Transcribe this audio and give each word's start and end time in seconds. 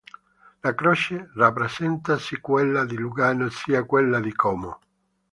La 0.63 0.73
croce 0.73 1.27
rappresenta 1.35 2.17
sia 2.17 2.39
quella 2.41 2.85
di 2.85 2.97
Lugano 2.97 3.49
sia 3.49 3.83
quella 3.83 4.19
di 4.19 4.33
Como. 4.33 4.79